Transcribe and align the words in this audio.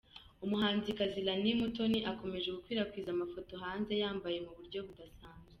Umuhanzikazi 0.45 1.19
Lanie 1.27 1.59
Mutoni 1.61 1.99
akomeje 2.11 2.47
gukwirakwiza 2.55 3.09
amafoto 3.13 3.53
hanze 3.63 3.93
yambaye 4.01 4.37
mu 4.45 4.51
buryo 4.57 4.79
budasanzwe. 4.87 5.47